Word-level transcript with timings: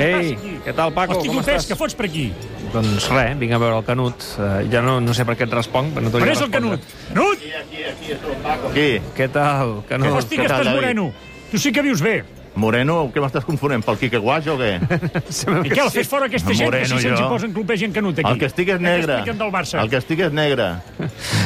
Ei, 0.00 0.32
què 0.64 0.74
tal, 0.76 0.92
Paco? 0.96 1.18
Hosti, 1.18 1.28
Com 1.30 1.40
estàs? 1.42 1.68
què 1.68 1.76
fots 1.78 1.96
per 1.98 2.06
aquí? 2.08 2.26
Doncs 2.72 3.08
res, 3.12 3.36
vinc 3.40 3.52
a 3.56 3.60
veure 3.62 3.80
el 3.80 3.86
Canut. 3.86 4.26
Uh, 4.38 4.60
ja 4.72 4.82
no, 4.84 4.98
no 5.04 5.14
sé 5.16 5.26
per 5.28 5.36
què 5.38 5.46
et 5.48 5.56
responc, 5.58 5.92
però 5.94 6.06
no 6.06 6.12
t'hauria 6.14 6.32
és 6.32 6.40
de 6.40 6.46
el 6.46 6.52
respondre. 6.52 6.80
Canut? 7.12 7.40
Canut! 7.40 8.74
Qui? 8.74 8.88
Què 9.16 9.30
tal, 9.34 9.80
Canut? 9.90 10.14
Hosti, 10.20 10.36
què 10.38 10.46
que 10.46 10.52
tal, 10.52 10.62
estàs 10.62 10.74
moreno. 10.78 11.10
Tu 11.50 11.58
sí 11.58 11.72
que 11.74 11.82
vius 11.86 12.02
bé. 12.04 12.20
Moreno, 12.60 12.98
què 13.14 13.22
m'estàs 13.22 13.46
confonent? 13.48 13.84
Pel 13.86 13.98
Quique 14.00 14.20
Guaix 14.22 14.50
o 14.52 14.56
què? 14.60 14.72
I 15.66 15.72
què, 15.72 15.80
el 15.82 15.92
fes 15.94 16.08
fora 16.10 16.28
aquesta 16.30 16.52
gent 16.52 16.68
Moreno, 16.68 16.88
que 16.88 17.00
si 17.00 17.08
se'ns 17.08 17.20
hi 17.20 17.28
posen 17.30 17.54
en 17.88 17.96
Canut 17.96 18.20
aquí? 18.20 18.30
El 18.30 18.40
que 18.40 18.50
estic 18.50 18.74
és 18.76 18.80
negre. 18.82 19.20
Del? 19.24 19.82
El 19.82 19.90
que 19.90 20.00
estic 20.00 20.24
és 20.26 20.34
negre. 20.36 20.70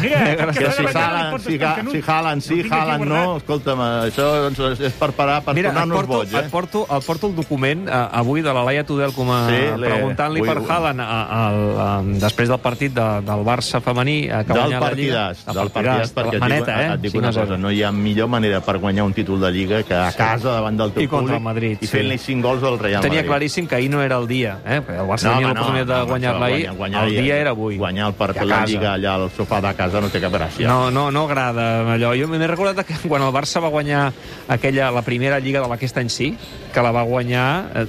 Mira, 0.02 0.24
Que 0.54 0.66
cada 0.92 1.24
si 1.24 1.30
pots 1.32 1.44
si, 1.44 1.58
Canut. 1.58 1.94
si 1.94 2.02
sí, 2.44 2.56
tinc 2.62 2.72
aquí 2.72 2.80
Haaland 2.80 3.08
no, 3.08 3.22
escolta'm, 3.38 3.80
això 4.08 4.26
doncs, 4.44 4.80
és 4.88 4.96
per 4.98 5.10
parar, 5.16 5.40
per 5.46 5.54
tornar-nos 5.56 6.06
boig, 6.08 6.32
eh? 6.34 6.42
et, 6.44 6.50
porto, 6.52 6.84
et 6.88 7.06
porto 7.06 7.30
el 7.30 7.34
document 7.36 7.86
uh, 7.88 8.04
avui 8.20 8.44
de 8.44 8.54
la 8.54 8.64
Laia 8.66 8.84
Tudel 8.86 9.14
com 9.16 9.30
a 9.34 9.40
Sí, 9.48 9.60
preguntant-li 9.80 10.44
per 10.46 10.56
Haaland 10.62 11.04
a, 11.04 11.08
a, 11.08 11.40
a, 11.86 11.88
després 12.22 12.52
del 12.52 12.60
partit 12.64 12.94
de, 12.96 13.06
del 13.26 13.44
Barça 13.46 13.80
femení 13.84 14.16
eh, 14.28 14.42
que 14.46 14.52
Del 14.54 14.60
guanyat 14.60 14.84
la 14.86 14.92
Lliga. 14.94 15.24
partidàs, 15.34 15.44
del 15.58 15.72
partidàs, 15.74 16.14
perquè 16.16 16.38
et 16.38 16.44
maneta, 16.44 16.70
dic, 16.72 16.84
eh? 16.84 16.94
et 16.94 17.04
dic 17.06 17.18
una 17.20 17.32
5 17.32 17.34
a 17.34 17.38
0. 17.40 17.46
cosa, 17.46 17.60
no 17.60 17.72
hi 17.74 17.82
ha 17.84 17.92
millor 17.94 18.30
manera 18.32 18.60
per 18.64 18.78
guanyar 18.82 19.06
un 19.08 19.16
títol 19.16 19.40
de 19.42 19.52
Lliga 19.54 19.82
que 19.84 19.98
a 19.98 20.10
casa 20.16 20.56
davant 20.58 20.80
del 20.80 20.94
teu 20.96 21.03
I 21.04 21.08
contra 21.08 21.36
el 21.36 21.42
Madrid, 21.42 21.78
i 21.80 21.86
sí. 21.86 21.92
fent-li 21.96 22.18
5 22.18 22.42
gols 22.42 22.62
al 22.62 22.78
Real 22.78 23.02
Tenia 23.02 23.18
Madrid. 23.20 23.28
claríssim 23.30 23.66
que 23.66 23.74
ahir 23.76 23.90
no 23.90 24.02
era 24.02 24.16
el 24.18 24.26
dia, 24.26 24.58
eh? 24.66 24.80
El 24.88 25.06
Barça 25.06 25.24
No, 25.28 25.32
tenia 25.34 25.48
l'oportunitat 25.48 25.86
de 25.88 25.94
no, 26.00 26.06
guanyar-la 26.06 26.46
això, 26.48 26.54
ahir. 26.54 26.64
guanyar- 26.64 26.76
guanyar 26.78 27.04
el 27.04 27.22
dia 27.22 27.36
era 27.38 27.50
avui. 27.50 27.76
Guanyar 27.76 28.06
el 28.08 28.14
partit 28.14 28.42
a 28.42 28.44
la. 28.44 28.64
Lliga 28.66 28.94
allà 28.94 29.14
al 29.14 29.30
sofà 29.30 29.60
de 29.60 29.74
casa 29.74 30.00
no 30.00 30.08
té 30.08 30.20
cap 30.20 30.32
gràcia. 30.32 30.66
No, 30.66 30.90
no, 30.90 31.10
no 31.10 31.24
agrada 31.24 31.94
allò. 31.94 32.14
Jo 32.18 32.26
m'he 32.28 32.46
recordat 32.46 32.84
que 32.86 32.94
quan 33.08 33.22
el 33.22 33.32
Barça 33.32 33.60
va 33.62 33.68
guanyar 33.68 34.12
aquella, 34.48 34.90
la 34.90 35.02
primera 35.02 35.38
Lliga 35.40 35.60
de 35.66 35.72
aquest 35.74 35.96
any 35.98 36.08
sí, 36.08 36.36
que 36.72 36.82
la 36.82 36.90
va 36.90 37.02
guanyar 37.02 37.70
eh, 37.74 37.86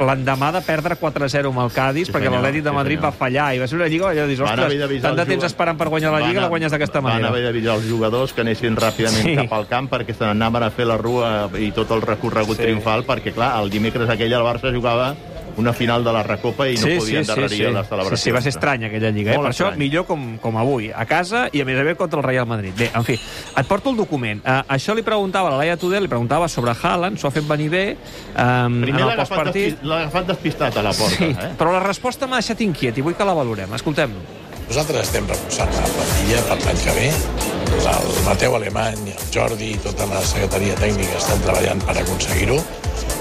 l'endemà 0.00 0.52
de 0.52 0.60
perdre 0.62 0.96
4-0 1.00 1.48
amb 1.50 1.60
el 1.64 1.70
Cádiz, 1.72 2.06
Sí, 2.08 2.12
perquè 2.12 2.30
l'Atlètic 2.30 2.62
de 2.64 2.70
sí, 2.70 2.74
Madrid 2.76 2.98
senyor. 2.98 3.12
va 3.12 3.16
fallar, 3.16 3.54
i 3.54 3.58
va 3.58 3.66
ser 3.68 3.76
una 3.78 3.86
Lliga 3.88 4.08
allò 4.10 4.26
de 4.26 4.34
haver 4.34 4.40
ostres, 4.42 5.02
tant 5.02 5.16
de 5.16 5.24
temps 5.26 5.44
esperant 5.44 5.78
per 5.78 5.88
guanyar 5.88 6.12
la 6.12 6.20
Lliga, 6.26 6.40
la 6.40 6.48
guanyes 6.48 6.72
d'aquesta 6.72 7.00
manera. 7.00 7.28
Van 7.28 7.30
haver 7.32 7.44
d'avisar 7.44 7.74
els 7.76 7.88
jugadors 7.88 8.32
que 8.32 8.40
anessin 8.42 8.76
ràpidament 8.76 9.22
Sí. 9.24 9.30
sí. 9.30 9.36
cap 9.36 9.52
al 9.52 9.66
camp 9.68 9.88
perquè 9.90 10.14
se 10.14 10.24
n'anaven 10.24 10.62
a 10.64 10.70
fer 10.70 10.86
la 10.86 10.96
rua 10.98 11.48
i 11.58 11.70
tot 11.72 11.90
el 11.90 12.02
recorregut 12.02 12.43
Sí. 12.52 12.58
sí. 12.58 12.62
triomfal, 12.68 13.06
perquè, 13.06 13.32
clar, 13.32 13.54
el 13.62 13.70
dimecres 13.70 14.08
aquell 14.10 14.32
el 14.32 14.42
Barça 14.42 14.74
jugava 14.74 15.14
una 15.56 15.72
final 15.72 16.02
de 16.02 16.10
la 16.12 16.24
Recopa 16.24 16.66
i 16.66 16.74
no 16.74 16.88
podia 16.98 17.20
endarrerir 17.20 17.68
les 17.70 17.86
celebracions. 17.86 18.18
Sí, 18.20 18.24
sí, 18.24 18.32
va 18.34 18.40
ser 18.42 18.48
estrany 18.50 18.84
aquella 18.88 19.10
Lliga. 19.14 19.32
Eh? 19.32 19.38
Per 19.38 19.52
això, 19.52 19.68
estrany. 19.68 19.78
millor 19.78 20.04
com, 20.04 20.36
com 20.42 20.56
avui, 20.58 20.88
a 20.90 21.04
casa 21.06 21.44
i 21.52 21.60
a 21.62 21.64
més 21.64 21.78
a 21.78 21.84
més 21.86 21.96
contra 21.96 22.18
el 22.18 22.26
Real 22.26 22.46
Madrid. 22.50 22.74
Bé, 22.76 22.90
en 22.92 23.04
fi, 23.06 23.14
et 23.14 23.66
porto 23.70 23.90
el 23.90 23.96
document. 23.96 24.42
Uh, 24.42 24.64
això 24.74 24.96
li 24.98 25.02
preguntava 25.06 25.52
a 25.52 25.54
la 25.54 25.58
Laia 25.62 25.76
Tudel, 25.78 26.02
li 26.02 26.10
preguntava 26.10 26.48
sobre 26.50 26.74
Haaland, 26.74 27.22
s'ho 27.22 27.28
ha 27.30 27.30
fet 27.30 27.46
venir 27.46 27.68
bé 27.70 27.84
um, 27.94 28.80
Primer 28.82 29.00
en 29.04 29.08
el 29.12 29.16
postpartit. 29.16 29.76
despi- 29.76 29.86
l'ha 29.86 30.00
agafat 30.02 30.26
despistat 30.34 30.76
a 30.76 30.82
la 30.82 30.92
porta. 30.92 31.22
Sí, 31.22 31.30
eh? 31.30 31.52
però 31.56 31.70
la 31.70 31.84
resposta 31.86 32.26
m'ha 32.26 32.42
deixat 32.42 32.60
inquiet 32.66 32.98
i 32.98 33.06
vull 33.06 33.14
que 33.14 33.24
la 33.24 33.38
valorem. 33.38 33.78
Escoltem-lo. 33.78 34.26
Nosaltres 34.66 35.06
estem 35.06 35.26
reforçant 35.28 35.70
la 35.70 35.86
plantilla 35.86 36.42
per 36.50 36.58
l'any 36.66 36.82
que 36.82 36.98
ve. 36.98 37.43
El 37.72 38.10
Mateu 38.26 38.54
Alemany, 38.56 39.10
el 39.12 39.26
Jordi 39.34 39.72
i 39.74 39.80
tota 39.84 40.06
la 40.10 40.20
secretaria 40.24 40.76
tècnica 40.80 41.18
estan 41.18 41.42
treballant 41.44 41.82
per 41.84 41.96
aconseguir-ho. 42.00 42.58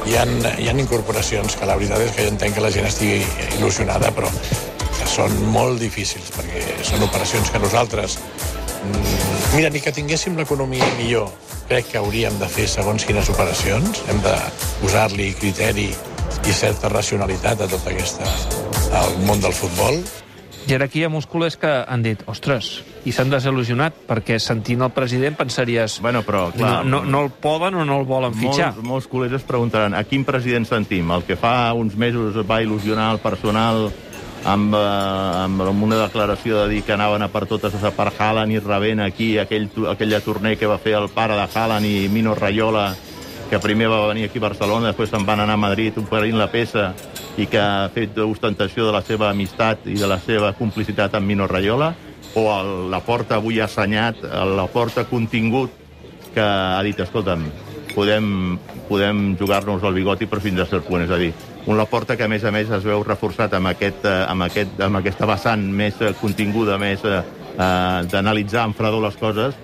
Hi 0.08 0.16
hi 0.16 0.67
ha 0.69 0.75
incorporacions 0.75 1.55
que 1.55 1.67
la 1.69 1.77
veritat 1.80 2.03
és 2.03 2.11
que 2.16 2.25
jo 2.25 2.33
entenc 2.33 2.55
que 2.58 2.64
la 2.64 2.71
gent 2.71 2.88
estigui 2.89 3.21
il·lusionada, 3.58 4.11
però 4.16 4.31
que 4.97 5.08
són 5.09 5.36
molt 5.53 5.80
difícils, 5.81 6.31
perquè 6.36 6.64
són 6.83 7.03
operacions 7.08 7.52
que 7.52 7.61
nosaltres... 7.64 8.17
mm, 8.83 9.55
Mira, 9.55 9.69
ni 9.69 9.81
que 9.86 9.94
tinguéssim 9.94 10.38
l'economia 10.38 10.88
millor, 10.97 11.30
crec 11.69 11.91
que 11.91 11.99
hauríem 12.02 12.36
de 12.39 12.49
fer 12.49 12.67
segons 12.67 13.05
quines 13.05 13.30
operacions. 13.30 14.02
Hem 14.09 14.19
de 14.25 14.33
posar-li 14.81 15.31
criteri 15.39 15.91
i 16.44 16.55
certa 16.55 16.89
racionalitat 16.91 17.61
a 17.61 17.69
tot 17.71 17.88
aquesta, 17.88 18.27
al 18.99 19.16
món 19.27 19.41
del 19.44 19.53
futbol. 19.55 20.02
Jerarquia 20.67 21.09
musculers 21.09 21.57
que 21.59 21.69
han 21.69 22.03
dit, 22.05 22.21
ostres, 22.31 22.83
i 23.03 23.11
s'han 23.11 23.31
desil·lusionat, 23.33 24.03
perquè 24.07 24.39
sentint 24.39 24.85
el 24.85 24.93
president 24.95 25.35
pensaries 25.39 25.99
Bueno, 26.03 26.23
però, 26.23 26.47
clar, 26.55 26.81
no, 26.85 27.01
no, 27.03 27.11
no 27.11 27.23
el 27.25 27.31
poden 27.43 27.81
o 27.81 27.85
no 27.85 27.99
el 27.99 28.07
volen 28.07 28.35
fitxar. 28.37 28.71
Molts, 28.77 28.87
molts 28.87 29.11
col·legs 29.11 29.41
es 29.41 29.47
preguntaran 29.47 29.95
a 29.97 30.03
quin 30.07 30.23
president 30.27 30.67
sentim? 30.69 31.11
El 31.11 31.27
que 31.27 31.37
fa 31.39 31.73
uns 31.77 31.97
mesos 31.99 32.39
va 32.47 32.61
il·lusionar 32.63 33.11
el 33.15 33.21
personal 33.23 33.89
amb, 34.45 34.75
eh, 34.75 35.43
amb 35.43 35.83
una 35.83 36.01
declaració 36.03 36.63
de 36.63 36.69
dir 36.73 36.83
que 36.83 36.93
anaven 36.93 37.23
a 37.23 37.31
per 37.31 37.45
totes 37.47 37.75
a 37.83 37.91
per 37.95 38.11
Haaland 38.17 38.51
i 38.51 38.59
rebent 38.59 39.03
aquí 39.03 39.37
aquell, 39.39 39.69
aquella 39.89 40.21
torner 40.21 40.57
que 40.57 40.69
va 40.69 40.80
fer 40.81 40.95
el 40.99 41.09
pare 41.09 41.37
de 41.39 41.47
Haaland 41.47 41.87
i 41.87 42.09
Mino 42.11 42.35
Raiola 42.35 42.93
que 43.49 43.59
primer 43.59 43.89
va 43.92 44.08
venir 44.08 44.26
aquí 44.27 44.42
a 44.42 44.48
Barcelona, 44.48 44.92
després 44.92 45.11
se'n 45.14 45.26
van 45.27 45.43
anar 45.43 45.58
a 45.58 45.61
Madrid 45.61 45.98
oferint 46.02 46.37
la 46.39 46.49
peça 46.52 46.92
i 47.37 47.48
que 47.49 47.59
ha 47.59 47.89
fet 47.93 48.17
ostentació 48.23 48.87
de 48.87 48.95
la 48.95 49.04
seva 49.05 49.30
amistat 49.30 49.87
i 49.92 49.98
de 49.99 50.09
la 50.09 50.20
seva 50.23 50.54
complicitat 50.58 51.15
amb 51.17 51.27
Mino 51.27 51.48
Raiola, 51.48 51.93
o 52.36 52.48
el, 52.49 52.73
la 52.89 53.04
porta 53.05 53.37
avui 53.37 53.59
ha 53.61 53.67
assenyat, 53.70 54.23
la 54.58 54.67
porta 54.73 55.05
contingut 55.05 55.81
que 56.33 56.42
ha 56.42 56.81
dit, 56.86 56.99
escolta'm, 56.99 57.45
podem, 57.93 58.58
podem 58.89 59.33
jugar-nos 59.37 59.83
el 59.86 59.98
bigoti 59.99 60.27
però 60.30 60.42
fins 60.42 60.64
a 60.64 60.70
cert 60.70 60.87
punt, 60.87 61.05
és 61.05 61.14
a 61.14 61.20
dir, 61.21 61.33
un 61.65 61.77
Laporta 61.77 62.17
que 62.17 62.25
a 62.25 62.27
més 62.27 62.43
a 62.43 62.52
més 62.52 62.71
es 62.75 62.83
veu 62.83 63.04
reforçat 63.08 63.54
amb, 63.55 63.70
aquest, 63.71 64.04
eh, 64.04 64.25
amb, 64.27 64.43
aquest, 64.49 64.81
amb 64.83 64.99
aquesta 64.99 65.27
vessant 65.30 65.64
més 65.71 66.02
eh, 66.02 66.11
continguda, 66.20 66.75
més 66.81 67.05
eh, 67.08 67.21
eh, 67.54 67.99
d'analitzar 68.11 68.65
amb 68.65 68.75
fredor 68.75 69.05
les 69.05 69.15
coses, 69.20 69.55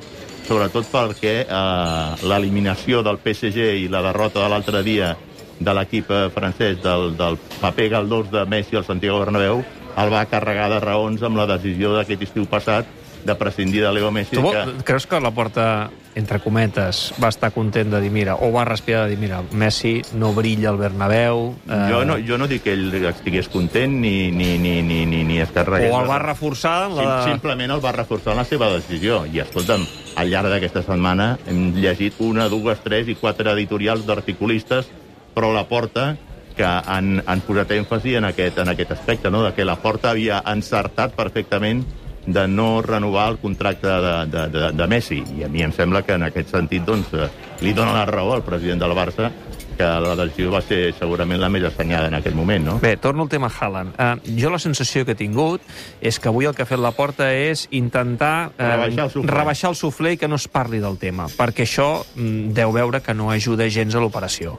sobretot 0.50 0.88
perquè 0.90 1.34
eh, 1.46 2.22
l'eliminació 2.26 3.04
del 3.06 3.20
PSG 3.22 3.74
i 3.84 3.90
la 3.92 4.02
derrota 4.08 4.42
de 4.42 4.50
l'altre 4.50 4.82
dia 4.86 5.14
de 5.60 5.76
l'equip 5.76 6.10
eh, 6.10 6.24
francès 6.34 6.80
del, 6.82 7.14
del 7.20 7.38
paper 7.60 7.90
galdós 7.94 8.32
de 8.34 8.46
Messi 8.50 8.80
al 8.80 8.88
Santiago 8.88 9.20
Bernabéu 9.22 9.62
el 10.00 10.14
va 10.14 10.26
carregar 10.32 10.70
de 10.72 10.80
raons 10.82 11.22
amb 11.26 11.38
la 11.38 11.46
decisió 11.50 11.94
d'aquest 11.94 12.26
estiu 12.30 12.48
passat 12.50 12.88
de 13.26 13.36
prescindir 13.36 13.84
de 13.84 13.92
Leo 13.92 14.12
Messi. 14.16 14.38
Tu 14.38 14.42
que... 14.42 14.84
creus 14.88 15.06
que 15.10 15.20
la 15.20 15.32
porta, 15.36 15.90
entre 16.16 16.40
cometes, 16.42 17.14
va 17.22 17.30
estar 17.30 17.52
content 17.54 17.92
de 17.92 18.02
dir, 18.02 18.12
mira, 18.12 18.36
o 18.36 18.52
va 18.52 18.66
respirar 18.66 19.06
de 19.06 19.14
dir, 19.14 19.20
mira, 19.22 19.42
Messi 19.52 20.02
no 20.18 20.34
brilla 20.34 20.70
al 20.72 20.78
Bernabéu... 20.78 21.54
Eh, 21.68 21.80
Jo 21.92 22.04
no, 22.06 22.18
jo 22.26 22.38
no 22.42 22.48
dic 22.50 22.64
que 22.66 22.74
ell 22.74 23.06
estigués 23.12 23.50
content 23.50 23.94
ni, 24.02 24.32
ni, 24.32 24.58
ni, 24.58 24.82
ni, 24.82 25.06
ni, 25.06 25.24
ni 25.24 25.40
es 25.40 25.54
carregués. 25.56 25.94
O 25.94 26.02
el 26.02 26.10
va 26.10 26.20
reforçar 26.24 26.90
en 26.90 26.98
la... 26.98 27.10
Sim, 27.24 27.36
simplement 27.38 27.76
el 27.78 27.84
va 27.84 27.94
reforçar 27.96 28.34
en 28.34 28.42
la 28.44 28.48
seva 28.50 28.72
decisió. 28.74 29.22
I, 29.30 29.44
escolta'm, 29.46 29.86
al 30.20 30.34
llarg 30.34 30.52
d'aquesta 30.52 30.84
setmana 30.88 31.36
hem 31.48 31.70
llegit 31.78 32.20
una, 32.26 32.50
dues, 32.52 32.82
tres 32.84 33.08
i 33.08 33.16
quatre 33.20 33.54
editorials 33.54 34.08
d'articulistes 34.10 34.90
però 35.34 35.54
la 35.54 35.68
porta 35.70 36.18
que 36.58 36.68
han, 36.68 37.22
han 37.24 37.42
posat 37.48 37.72
èmfasi 37.72 38.18
en 38.20 38.28
aquest, 38.28 38.58
en 38.60 38.74
aquest 38.74 38.92
aspecte, 38.92 39.32
no? 39.32 39.46
de 39.46 39.54
que 39.56 39.64
la 39.64 39.78
porta 39.80 40.12
havia 40.12 40.42
encertat 40.52 41.14
perfectament 41.16 41.86
de 42.34 42.48
no 42.48 42.82
renovar 42.82 43.30
el 43.32 43.38
contracte 43.38 43.88
de, 43.88 44.16
de, 44.32 44.48
de, 44.54 44.72
de 44.78 44.88
Messi. 44.88 45.24
I 45.38 45.46
a 45.46 45.50
mi 45.50 45.64
em 45.66 45.74
sembla 45.76 46.04
que 46.06 46.18
en 46.18 46.28
aquest 46.28 46.54
sentit 46.56 46.86
doncs, 46.86 47.14
eh, 47.14 47.30
li 47.66 47.74
dona 47.74 47.96
la 47.96 48.06
raó 48.10 48.34
al 48.36 48.46
president 48.46 48.82
del 48.84 48.96
Barça 48.98 49.32
que 49.80 49.88
la 50.04 50.16
decisió 50.20 50.52
va 50.52 50.60
ser 50.66 50.92
segurament 50.98 51.40
la 51.40 51.48
més 51.52 51.64
assenyada 51.64 52.10
en 52.12 52.18
aquest 52.18 52.36
moment, 52.36 52.66
no? 52.68 52.74
Bé, 52.84 52.98
torno 53.00 53.24
al 53.24 53.30
tema 53.32 53.48
Haaland. 53.48 53.96
Uh, 53.96 54.36
jo 54.40 54.52
la 54.52 54.60
sensació 54.60 55.06
que 55.08 55.16
he 55.16 55.20
tingut 55.20 55.64
és 56.04 56.20
que 56.20 56.28
avui 56.28 56.50
el 56.50 56.56
que 56.58 56.66
ha 56.66 56.68
fet 56.68 56.82
la 56.84 56.92
porta 56.98 57.30
és 57.32 57.64
intentar 57.72 58.50
uh, 58.52 58.60
Rebaixar 58.60 59.06
el 59.08 59.14
suflé. 59.16 59.32
rebaixar 59.32 59.72
el 59.72 59.78
suflé 59.80 60.14
i 60.18 60.20
que 60.20 60.28
no 60.28 60.36
es 60.36 60.50
parli 60.52 60.84
del 60.84 61.00
tema, 61.00 61.30
perquè 61.32 61.64
això 61.64 62.04
mm, 62.16 62.52
deu 62.60 62.76
veure 62.76 63.00
que 63.06 63.16
no 63.16 63.32
ajuda 63.32 63.70
gens 63.72 63.96
a 63.96 64.04
l'operació. 64.04 64.58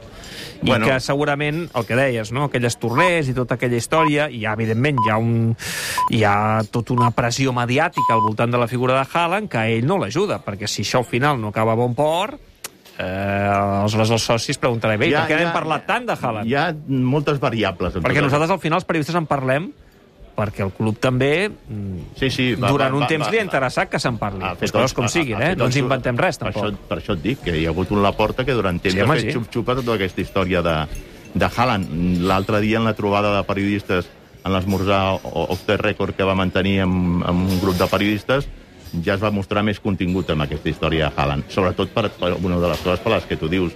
I 0.61 0.69
Bueno. 0.71 0.85
que 0.85 0.99
segurament, 1.01 1.63
el 1.73 1.85
que 1.85 1.95
deies, 1.97 2.29
no? 2.31 2.43
aquelles 2.45 2.75
torners 2.77 3.29
i 3.29 3.33
tota 3.33 3.55
aquella 3.57 3.77
història, 3.77 4.27
i 4.29 4.43
ja, 4.43 4.53
evidentment 4.53 4.99
hi 5.05 5.09
ha, 5.09 5.17
un, 5.17 5.55
hi 6.13 6.23
ha 6.25 6.35
tota 6.69 6.93
una 6.93 7.09
pressió 7.17 7.53
mediàtica 7.53 8.13
al 8.13 8.21
voltant 8.21 8.53
de 8.53 8.59
la 8.61 8.67
figura 8.69 8.97
de 8.99 9.05
Haaland 9.09 9.49
que 9.49 9.57
a 9.57 9.67
ell 9.69 9.85
no 9.89 9.97
l'ajuda, 10.01 10.41
perquè 10.45 10.69
si 10.69 10.81
això 10.85 11.01
al 11.01 11.09
final 11.09 11.41
no 11.41 11.49
acaba 11.49 11.73
a 11.73 11.79
bon 11.81 11.93
port, 11.97 12.37
eh, 13.01 13.81
aleshores 13.81 14.11
els 14.13 14.25
socis 14.29 14.57
preguntaran, 14.61 14.99
bé, 15.01 15.09
ja, 15.11 15.25
per 15.25 15.33
què 15.35 15.39
n'hem 15.41 15.53
parlat 15.55 15.87
tant 15.89 16.05
de 16.07 16.13
Haaland? 16.17 16.47
Hi 16.49 16.55
ha 16.55 16.67
moltes 16.87 17.39
variables. 17.41 17.95
Perquè 18.01 18.21
nosaltres, 18.23 18.51
al 18.53 18.59
final, 18.63 18.77
els 18.81 18.85
periodistes 18.89 19.17
en 19.17 19.25
parlem 19.29 19.71
perquè 20.31 20.63
el 20.63 20.71
club 20.73 20.95
també, 20.97 21.49
mm, 21.51 22.15
Sí, 22.17 22.29
sí, 22.31 22.45
va, 22.55 22.69
durant 22.71 22.93
va, 22.93 22.97
un 22.97 23.03
va, 23.03 23.07
temps 23.11 23.25
va, 23.27 23.31
li 23.33 23.37
ha 23.37 23.43
interessat 23.43 23.89
que 23.91 23.99
se'n 23.99 24.17
parli. 24.17 24.39
Les 24.61 24.71
coses 24.71 24.93
com 24.95 25.07
siguin, 25.11 25.41
eh? 25.41 25.55
No 25.59 25.65
ens 25.67 25.75
inventem 25.77 26.17
res, 26.17 26.37
per 26.39 26.53
tampoc. 26.53 26.71
Això, 26.71 26.87
per 26.87 26.97
això 27.01 27.13
et 27.17 27.21
dic, 27.21 27.41
que 27.43 27.57
hi 27.59 27.65
ha 27.67 27.69
hagut 27.73 27.91
un 27.91 28.01
Laporta 28.01 28.45
que 28.47 28.53
durant 28.55 28.79
temps 28.81 28.95
Sí, 28.95 29.01
ha 29.03 29.07
fet 29.11 29.27
sí. 29.27 29.33
xup-xupa 29.37 29.75
tota 29.75 29.97
aquesta 29.99 30.21
història 30.23 30.61
de, 30.65 30.75
de 31.35 31.45
Haaland. 31.45 32.21
L'altre 32.23 32.61
dia, 32.63 32.79
en 32.79 32.85
la 32.87 32.93
trobada 32.95 33.35
de 33.37 33.43
periodistes 33.43 34.07
en 34.43 34.53
l'esmorzar 34.55 35.19
o- 35.21 35.45
off 35.51 35.65
the 35.67 35.77
record 35.77 36.15
que 36.15 36.23
va 36.25 36.33
mantenir 36.33 36.79
amb, 36.87 37.21
amb 37.27 37.49
un 37.51 37.59
grup 37.61 37.75
de 37.77 37.85
periodistes, 37.91 38.47
ja 39.03 39.15
es 39.15 39.21
va 39.23 39.31
mostrar 39.31 39.63
més 39.63 39.79
contingut 39.79 40.29
amb 40.33 40.43
aquesta 40.43 40.69
història 40.69 41.09
de 41.09 41.15
Haaland. 41.21 41.47
Sobretot 41.49 41.89
per, 41.95 42.09
per 42.11 42.33
una 42.43 42.59
de 42.59 42.67
les 42.73 42.79
coses 42.83 42.99
per 42.99 43.13
les 43.15 43.25
que 43.29 43.37
tu 43.37 43.47
dius, 43.49 43.71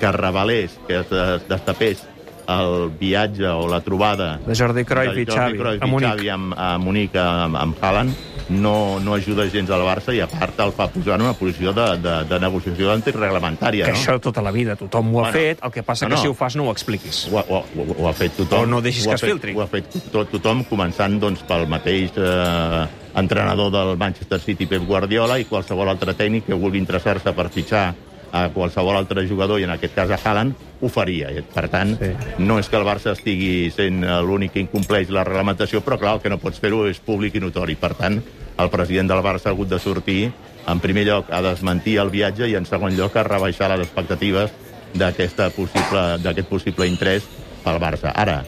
que 0.00 0.06
es 0.06 0.14
revelés, 0.14 0.78
que 0.88 1.00
es 1.02 1.10
des- 1.10 1.48
destapés 1.48 2.02
el 2.48 2.90
viatge 3.00 3.46
o 3.48 3.66
la 3.70 3.80
trobada 3.80 4.36
De 4.44 4.54
Jordi 4.54 4.84
Cruyff 4.84 5.14
de 5.14 5.22
i 5.22 5.26
Xavi, 5.26 5.58
Cruyff 5.58 5.82
a 5.82 5.86
Munic. 5.88 6.24
Amb, 6.34 6.54
a 6.56 6.70
Munic 6.78 7.16
amb, 7.16 7.56
amb 7.56 7.82
Haaland 7.82 8.14
no, 8.50 9.00
no 9.00 9.14
ajuda 9.16 9.46
gens 9.48 9.70
al 9.72 9.80
Barça 9.86 10.12
i 10.12 10.18
a 10.20 10.26
part 10.28 10.58
el 10.60 10.72
fa 10.76 10.84
posar 10.92 11.14
en 11.16 11.22
una 11.24 11.32
posició 11.32 11.72
de, 11.72 11.86
de, 11.96 12.16
de 12.28 12.38
negociació 12.42 12.90
antireglamentària. 12.92 13.86
Que 13.88 13.94
no? 13.94 13.98
això 14.02 14.18
tota 14.20 14.42
la 14.44 14.50
vida, 14.52 14.76
tothom 14.76 15.14
ho 15.14 15.22
ha 15.22 15.30
Bueno, 15.30 15.38
fet, 15.38 15.62
el 15.64 15.72
que 15.72 15.82
passa 15.82 16.04
no, 16.08 16.12
que 16.16 16.20
si 16.20 16.28
ho 16.28 16.34
fas 16.36 16.56
no 16.60 16.66
ho 16.68 16.72
expliquis. 16.74 17.22
Ho, 17.32 17.38
ho, 17.40 17.62
ha- 17.62 17.86
ho 17.96 18.08
ha 18.10 18.12
fet 18.12 18.36
tothom. 18.36 18.66
O 18.66 18.66
no 18.68 18.82
deixis 18.84 19.06
ho 19.06 19.14
que 19.14 19.16
es 19.16 19.24
filtri. 19.24 19.54
Ho 19.56 19.62
ha 19.64 19.68
fet 19.72 19.88
tot, 20.12 20.28
tothom, 20.28 20.60
començant 20.68 21.16
doncs, 21.22 21.40
pel 21.48 21.64
mateix 21.72 22.12
eh, 22.20 22.84
entrenador 23.16 23.72
del 23.72 23.96
Manchester 23.96 24.40
City, 24.44 24.66
Pep 24.68 24.84
Guardiola, 24.84 25.38
i 25.40 25.48
qualsevol 25.48 25.88
altre 25.88 26.12
tècnic 26.12 26.44
que 26.50 26.58
vulgui 26.60 26.82
interessar-se 26.84 27.32
per 27.32 27.48
fitxar 27.48 27.94
a 28.34 28.48
qualsevol 28.50 28.96
altre 28.98 29.22
jugador, 29.30 29.60
i 29.60 29.64
en 29.68 29.70
aquest 29.70 29.94
cas 29.94 30.10
a 30.10 30.18
Haaland, 30.18 30.56
ho 30.82 30.88
faria. 30.90 31.30
I, 31.30 31.42
Per 31.54 31.68
tant, 31.70 31.92
Sí. 32.00 32.10
no 32.42 32.58
és 32.58 32.68
que 32.68 32.76
el 32.76 32.82
Barça 32.84 33.12
estigui 33.12 33.70
sent 33.70 34.02
eh, 34.02 34.16
l'únic 34.26 34.52
que 34.52 34.60
incompleix 34.64 35.08
la 35.14 35.22
reglamentació, 35.24 35.80
però 35.84 35.98
clar, 36.00 36.16
el 36.16 36.20
que 36.24 36.28
no 36.32 36.38
pots 36.42 36.58
fer-ho 36.58 36.86
és 36.90 36.98
públic 36.98 37.36
i 37.36 37.40
notori. 37.40 37.76
Per 37.76 37.94
tant, 37.94 38.18
el 38.58 38.70
president 38.70 39.08
del 39.08 39.22
Barça 39.22 39.46
ha 39.46 39.54
hagut 39.54 39.68
de 39.70 39.78
sortir, 39.78 40.32
en 40.66 40.80
primer 40.80 41.04
lloc, 41.06 41.30
a 41.30 41.40
desmentir 41.42 41.98
el 42.00 42.10
viatge 42.10 42.48
i, 42.48 42.54
en 42.56 42.66
segon 42.66 42.96
lloc, 42.96 43.14
a 43.16 43.22
rebaixar 43.22 43.70
les 43.70 43.86
expectatives 43.86 44.50
d'aquesta 44.94 45.50
possible- 45.50 46.18
d'aquest 46.22 46.48
possible 46.48 46.86
interès 46.88 47.22
pel 47.64 47.78
Barça. 47.80 48.12
Ara, 48.14 48.44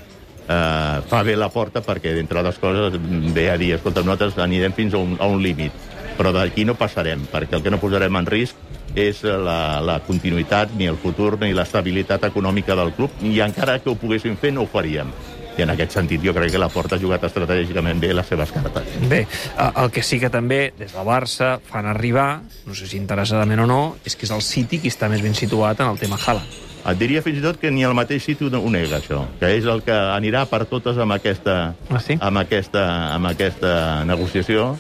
eh, 0.49 1.01
fa 1.09 1.23
bé 1.23 1.37
la 1.37 1.49
porta 1.49 1.81
perquè, 1.83 2.13
d'entre 2.15 2.39
altres 2.39 2.59
coses, 2.59 2.99
ve 3.35 3.51
a 3.51 3.57
dir, 3.57 3.75
escolta, 3.75 4.01
nosaltres 4.03 4.39
anirem 4.39 4.73
fins 4.73 4.95
a 4.95 4.99
un, 4.99 5.17
a 5.21 5.27
un 5.27 5.43
límit, 5.43 5.73
però 6.19 6.33
d'aquí 6.35 6.65
no 6.65 6.75
passarem, 6.79 7.27
perquè 7.33 7.57
el 7.59 7.63
que 7.65 7.71
no 7.71 7.79
posarem 7.83 8.17
en 8.17 8.27
risc 8.27 8.57
és 8.97 9.23
la, 9.25 9.81
la 9.85 9.99
continuïtat, 10.07 10.73
ni 10.79 10.87
el 10.89 10.97
futur, 10.97 11.35
ni 11.41 11.53
l'estabilitat 11.53 12.25
econòmica 12.31 12.77
del 12.79 12.95
club, 12.97 13.13
i 13.23 13.39
encara 13.45 13.79
que 13.83 13.91
ho 13.93 13.97
poguéssim 14.01 14.37
fer, 14.41 14.55
no 14.57 14.65
ho 14.65 14.71
faríem. 14.73 15.11
I 15.57 15.65
en 15.65 15.71
aquest 15.73 15.95
sentit 15.97 16.21
jo 16.21 16.35
crec 16.37 16.51
que 16.53 16.61
la 16.61 16.69
Porta 16.69 16.97
ha 16.97 17.01
jugat 17.01 17.23
estratègicament 17.25 18.01
bé 18.01 18.11
les 18.13 18.27
seves 18.29 18.51
cartes. 18.53 18.89
Bé, 19.09 19.23
el 19.65 19.91
que 19.93 20.03
sí 20.05 20.19
que 20.21 20.29
també 20.29 20.73
des 20.77 20.93
del 20.93 21.07
Barça 21.09 21.55
fan 21.65 21.89
arribar, 21.89 22.43
no 22.67 22.75
sé 22.77 22.89
si 22.89 22.99
interessadament 23.01 23.65
o 23.65 23.67
no, 23.69 23.81
és 24.05 24.17
que 24.17 24.29
és 24.29 24.33
el 24.37 24.45
City 24.45 24.83
qui 24.83 24.93
està 24.93 25.09
més 25.09 25.25
ben 25.25 25.35
situat 25.37 25.81
en 25.81 25.89
el 25.93 26.01
tema 26.01 26.19
Haaland. 26.21 26.65
Et 26.87 26.99
diria 27.01 27.23
fins 27.25 27.41
i 27.41 27.43
tot 27.43 27.57
que 27.59 27.71
ni 27.75 27.83
el 27.83 27.97
mateix 27.99 28.23
City 28.29 28.47
ho 28.47 28.71
nega, 28.71 29.01
això, 29.01 29.25
que 29.41 29.49
és 29.57 29.65
el 29.67 29.81
que 29.83 29.97
anirà 29.97 30.45
per 30.47 30.67
totes 30.71 31.01
amb 31.03 31.17
aquesta, 31.17 31.75
Ah, 31.91 31.99
sí? 32.05 32.15
amb 32.21 32.39
aquesta, 32.45 32.85
amb 33.17 33.27
aquesta 33.33 34.05
negociació. 34.05 34.77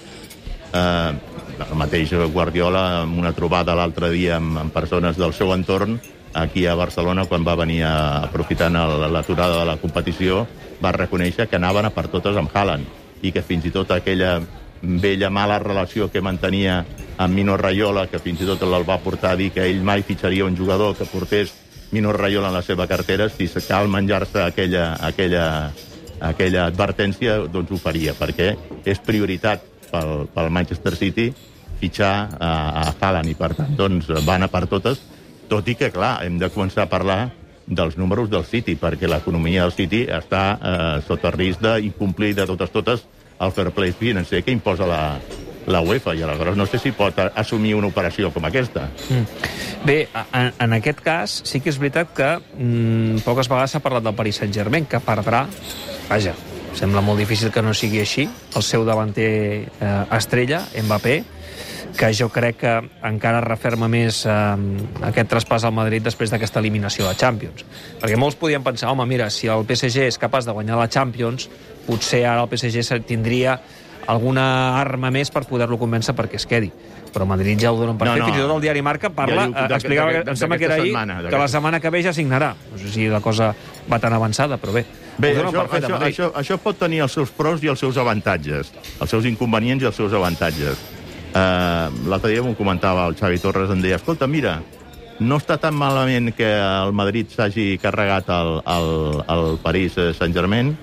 Eh, 0.76 1.37
el 1.56 1.78
mateix 1.81 2.12
Guardiola, 2.34 2.82
amb 3.02 3.17
una 3.19 3.32
trobada 3.32 3.75
l'altre 3.78 4.11
dia 4.12 4.37
amb, 4.37 4.58
amb 4.61 4.75
persones 4.75 5.17
del 5.17 5.32
seu 5.32 5.55
entorn, 5.55 5.96
aquí 6.37 6.67
a 6.67 6.75
Barcelona, 6.76 7.25
quan 7.25 7.46
va 7.46 7.56
venir 7.56 7.81
a, 7.88 8.26
aprofitant 8.26 8.76
l'aturada 9.11 9.62
de 9.62 9.67
la 9.70 9.78
competició, 9.81 10.44
va 10.82 10.93
reconèixer 10.93 11.49
que 11.49 11.56
anaven 11.56 11.88
a 11.88 11.94
per 11.94 12.08
totes 12.12 12.37
amb 12.37 12.52
Haaland 12.52 13.25
i 13.25 13.32
que 13.32 13.43
fins 13.43 13.64
i 13.64 13.73
tot 13.73 13.94
aquella 13.94 14.37
vella 14.82 15.31
mala 15.32 15.58
relació 15.58 16.11
que 16.12 16.20
mantenia 16.20 16.82
amb 17.17 17.34
Mino 17.34 17.56
Raiola, 17.56 18.06
que 18.12 18.20
fins 18.20 18.43
i 18.44 18.49
tot 18.49 18.62
el 18.62 18.84
va 18.84 19.00
portar 19.00 19.32
a 19.32 19.40
dir 19.40 19.50
que 19.55 19.64
ell 19.64 19.81
mai 19.81 20.05
fitxaria 20.05 20.44
un 20.44 20.56
jugador 20.56 20.94
que 20.96 21.08
portés 21.08 21.55
Mino 21.93 22.12
Raiola 22.12 22.50
en 22.52 22.58
la 22.58 22.62
seva 22.67 22.87
cartera, 22.87 23.31
si 23.31 23.49
cal 23.67 23.88
menjar-se 23.88 24.43
aquella, 24.43 24.93
aquella, 25.00 25.73
aquella 26.20 26.67
advertència, 26.67 27.38
doncs 27.49 27.73
ho 27.73 27.81
faria, 27.81 28.12
perquè 28.19 28.52
és 28.84 29.00
prioritat 29.00 29.64
pel, 29.90 30.26
pel 30.34 30.50
Manchester 30.50 30.94
City 30.96 31.30
fitxar 31.80 32.12
a, 32.40 32.50
a 32.82 32.94
Haaland. 33.00 33.28
I, 33.32 33.34
per 33.36 33.52
tant, 33.58 33.74
doncs, 33.76 34.08
van 34.24 34.46
a 34.46 34.48
per 34.52 34.64
totes, 34.70 35.02
tot 35.50 35.66
i 35.68 35.74
que, 35.78 35.90
clar, 35.94 36.18
hem 36.26 36.38
de 36.40 36.48
començar 36.50 36.86
a 36.86 36.90
parlar 36.90 37.20
dels 37.66 37.96
números 37.98 38.30
del 38.30 38.44
City, 38.46 38.76
perquè 38.78 39.08
l'economia 39.10 39.64
del 39.66 39.72
City 39.74 40.04
està 40.06 40.44
eh, 40.56 41.02
sota 41.06 41.32
risc 41.34 41.60
d'incomplir 41.64 42.32
de 42.38 42.46
totes 42.46 42.70
totes 42.70 43.02
el 43.42 43.50
fair 43.52 43.68
play 43.74 43.90
financer 43.92 44.40
que 44.46 44.54
imposa 44.54 44.86
la, 44.88 45.18
la 45.66 45.80
UEFA, 45.84 46.14
i 46.16 46.22
aleshores 46.24 46.56
no 46.56 46.64
sé 46.64 46.78
si 46.80 46.92
pot 46.96 47.18
assumir 47.34 47.74
una 47.76 47.90
operació 47.90 48.30
com 48.32 48.46
aquesta. 48.48 48.86
Bé, 49.84 50.06
a- 50.14 50.24
en, 50.40 50.52
en 50.64 50.72
aquest 50.78 51.02
cas 51.04 51.34
sí 51.44 51.60
que 51.60 51.68
és 51.74 51.76
veritat 51.82 52.14
que 52.16 52.30
mm, 52.38 53.20
poques 53.26 53.50
vegades 53.50 53.74
s'ha 53.76 53.82
parlat 53.84 54.06
del 54.06 54.14
Paris 54.16 54.38
Saint-Germain, 54.40 54.86
que 54.88 55.02
perdrà, 55.04 55.44
vaja, 56.08 56.32
sembla 56.76 57.00
molt 57.05 57.19
difícil 57.23 57.50
que 57.52 57.62
no 57.64 57.73
sigui 57.75 58.02
així, 58.02 58.26
el 58.56 58.62
seu 58.64 58.84
davanter 58.84 59.31
eh, 59.81 60.05
estrella, 60.17 60.62
Mbappé, 60.84 61.17
que 61.96 62.11
jo 62.12 62.28
crec 62.28 62.58
que 62.61 62.73
encara 63.08 63.40
referma 63.40 63.88
més 63.88 64.19
eh, 64.28 64.32
aquest 65.08 65.31
traspàs 65.32 65.64
al 65.64 65.73
Madrid 65.73 66.05
després 66.05 66.31
d'aquesta 66.32 66.61
eliminació 66.61 67.08
de 67.08 67.14
Champions. 67.17 67.64
Perquè 68.02 68.19
molts 68.20 68.37
podien 68.37 68.62
pensar, 68.67 68.90
home, 68.93 69.06
mira, 69.08 69.31
si 69.32 69.49
el 69.49 69.64
PSG 69.64 70.05
és 70.11 70.20
capaç 70.20 70.44
de 70.44 70.52
guanyar 70.52 70.76
la 70.76 70.90
Champions, 70.93 71.49
potser 71.87 72.26
ara 72.28 72.44
el 72.44 72.52
PSG 72.52 73.00
tindria 73.08 73.56
alguna 74.06 74.76
arma 74.78 75.08
més 75.11 75.32
per 75.34 75.46
poder-lo 75.49 75.81
convèncer 75.81 76.12
perquè 76.14 76.37
es 76.38 76.44
quedi. 76.46 76.69
Però 77.17 77.25
Madrid 77.26 77.58
ja 77.58 77.73
ho 77.73 77.78
donen 77.81 77.96
per 77.96 78.06
No, 78.06 78.12
fet. 78.12 78.20
no. 78.20 78.26
Fins 78.28 78.37
i 78.38 78.44
tot 78.44 78.52
el 78.58 78.61
diari 78.62 78.82
Marca 78.84 79.08
parla, 79.11 79.46
Ja 79.49 79.64
diu 79.64 79.64
eh, 79.64 79.78
explicava, 79.81 80.20
em 80.20 80.37
sembla 80.37 80.58
que 80.61 80.69
era 80.69 80.75
ahir, 80.76 80.93
setmana, 80.93 81.17
que 81.25 81.38
la 81.40 81.49
setmana 81.49 81.81
que 81.81 81.90
ve 81.90 82.02
ja 82.05 82.12
signarà. 82.12 82.52
No 82.70 82.78
sé 82.78 82.93
si 82.93 83.08
la 83.08 83.23
cosa 83.25 83.55
va 83.90 83.99
tan 83.99 84.12
avançada, 84.12 84.61
però 84.61 84.76
bé. 84.76 84.84
Bé, 85.18 85.32
això, 85.32 85.48
això, 85.48 85.88
Madrid. 85.88 86.06
això, 86.06 86.30
això 86.36 86.58
pot 86.60 86.76
tenir 86.78 87.00
els 87.06 87.14
seus 87.16 87.30
pros 87.32 87.62
i 87.64 87.70
els 87.72 87.80
seus 87.80 87.96
avantatges, 87.96 88.72
els 89.00 89.10
seus 89.10 89.24
inconvenients 89.28 89.82
i 89.82 89.88
els 89.88 89.96
seus 89.96 90.12
avantatges. 90.12 90.82
Uh, 91.36 91.88
L'altre 92.08 92.32
dia 92.32 92.44
m'ho 92.44 92.56
comentava 92.56 93.06
el 93.08 93.16
Xavi 93.16 93.40
Torres, 93.40 93.72
em 93.72 93.80
deia, 93.84 93.96
escolta, 94.00 94.28
mira, 94.28 94.58
no 95.18 95.38
està 95.40 95.56
tan 95.60 95.76
malament 95.76 96.32
que 96.36 96.48
el 96.60 96.92
Madrid 96.96 97.32
s'hagi 97.32 97.78
carregat 97.80 98.28
el, 98.32 98.60
el, 98.68 98.90
el 99.32 99.46
París 99.64 99.96
Saint-Germain, 100.18 100.74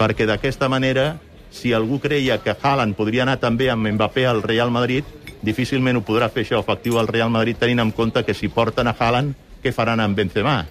perquè 0.00 0.26
d'aquesta 0.28 0.68
manera, 0.68 1.14
si 1.50 1.72
algú 1.72 1.98
creia 2.00 2.38
que 2.44 2.54
Haaland 2.54 2.96
podria 2.96 3.24
anar 3.24 3.38
també 3.40 3.70
amb 3.72 3.88
Mbappé 3.88 4.26
al 4.28 4.42
Real 4.44 4.72
Madrid, 4.72 5.08
difícilment 5.40 5.96
ho 5.96 6.04
podrà 6.04 6.28
fer 6.32 6.44
això 6.44 6.60
efectiu 6.60 7.00
al 7.00 7.08
Real 7.08 7.32
Madrid, 7.32 7.56
tenint 7.60 7.80
en 7.80 7.94
compte 7.96 8.24
que 8.24 8.36
si 8.36 8.52
porten 8.52 8.88
a 8.88 8.96
Haaland, 8.98 9.32
què 9.64 9.72
faran 9.72 10.00
amb 10.00 10.16
Benzema? 10.16 10.62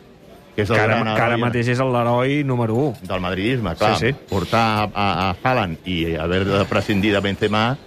Que 0.59 0.65
és 0.67 0.69
el 0.69 0.75
Que 0.75 0.81
ara, 0.83 0.95
gran 0.99 1.15
que 1.15 1.21
ara 1.23 1.35
heroi- 1.37 1.41
mateix 1.45 1.67
és 1.71 1.79
l'heroi 1.79 2.43
número 2.43 2.75
1. 2.75 2.97
del 3.07 3.21
madridisme, 3.23 3.75
clar. 3.79 3.95
Sí, 3.97 4.09
sí. 4.09 4.15
Portar 4.27 4.65
a, 4.83 4.83
a, 4.93 5.07
a 5.29 5.35
Haaland 5.41 5.87
i 5.87 6.15
haver 6.19 6.43
de 6.45 6.65
prescindir 6.67 7.13
de 7.15 7.21
Benzema 7.23 7.77